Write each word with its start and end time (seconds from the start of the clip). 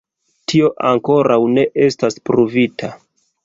Tio 0.53 0.71
ankoraŭ 0.93 1.39
ne 1.59 1.67
estas 1.91 2.21
pruvita. 2.31 2.95